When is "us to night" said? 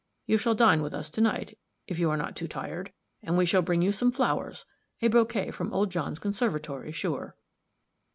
0.95-1.59